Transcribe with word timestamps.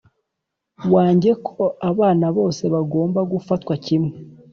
wange 0.93 1.31
ko 1.47 1.63
abana 1.89 2.25
bose 2.37 2.63
bagomba 2.73 3.19
gufatwa 3.31 3.73
kimwe. 3.85 4.13